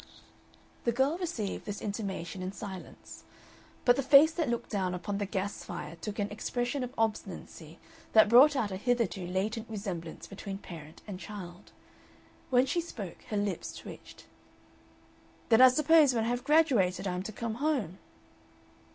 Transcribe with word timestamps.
The 0.83 0.91
girl 0.91 1.19
received 1.19 1.65
this 1.65 1.79
intimation 1.79 2.41
in 2.41 2.51
silence, 2.51 3.23
but 3.85 3.95
the 3.97 4.01
face 4.01 4.31
that 4.31 4.49
looked 4.49 4.71
down 4.71 4.95
upon 4.95 5.19
the 5.19 5.27
gas 5.27 5.63
fire 5.63 5.95
took 5.97 6.17
an 6.17 6.31
expression 6.31 6.83
of 6.83 6.91
obstinacy 6.97 7.77
that 8.13 8.27
brought 8.27 8.55
out 8.55 8.71
a 8.71 8.77
hitherto 8.77 9.27
latent 9.27 9.69
resemblance 9.69 10.25
between 10.25 10.57
parent 10.57 11.03
and 11.05 11.19
child. 11.19 11.71
When 12.49 12.65
she 12.65 12.81
spoke, 12.81 13.21
her 13.29 13.37
lips 13.37 13.75
twitched. 13.75 14.25
"Then 15.49 15.61
I 15.61 15.69
suppose 15.69 16.15
when 16.15 16.23
I 16.23 16.29
have 16.29 16.43
graduated 16.43 17.05
I 17.07 17.13
am 17.13 17.21
to 17.21 17.31
come 17.31 17.53
home?" 17.61 17.99